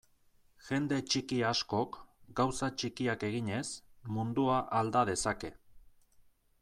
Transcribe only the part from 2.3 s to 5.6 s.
gauza txikiak eginez, mundua alda dezake.